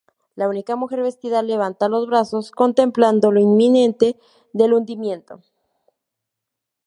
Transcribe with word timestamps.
La 0.35 0.49
única 0.49 0.75
mujer 0.75 1.03
vestida 1.03 1.43
levanta 1.43 1.87
los 1.87 2.07
brazos, 2.07 2.49
contemplando 2.49 3.31
lo 3.31 3.39
inminente 3.39 4.17
del 4.51 4.73
hundimiento. 4.73 5.43